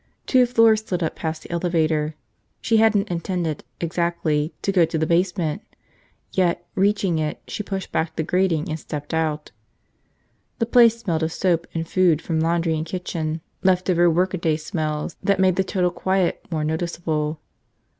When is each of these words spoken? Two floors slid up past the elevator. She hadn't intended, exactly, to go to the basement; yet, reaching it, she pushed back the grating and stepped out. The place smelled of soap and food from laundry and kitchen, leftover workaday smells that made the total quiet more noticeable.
Two 0.25 0.47
floors 0.47 0.83
slid 0.83 1.03
up 1.03 1.15
past 1.15 1.43
the 1.43 1.51
elevator. 1.51 2.15
She 2.59 2.77
hadn't 2.77 3.11
intended, 3.11 3.63
exactly, 3.79 4.51
to 4.63 4.71
go 4.71 4.83
to 4.83 4.97
the 4.97 5.05
basement; 5.05 5.61
yet, 6.31 6.65
reaching 6.73 7.19
it, 7.19 7.39
she 7.47 7.61
pushed 7.61 7.91
back 7.91 8.15
the 8.15 8.23
grating 8.23 8.67
and 8.67 8.79
stepped 8.79 9.13
out. 9.13 9.51
The 10.57 10.65
place 10.65 10.97
smelled 10.97 11.21
of 11.21 11.31
soap 11.31 11.67
and 11.75 11.87
food 11.87 12.19
from 12.19 12.39
laundry 12.39 12.75
and 12.75 12.83
kitchen, 12.83 13.41
leftover 13.61 14.09
workaday 14.09 14.57
smells 14.57 15.17
that 15.21 15.39
made 15.39 15.55
the 15.55 15.63
total 15.63 15.91
quiet 15.91 16.41
more 16.49 16.63
noticeable. 16.63 17.39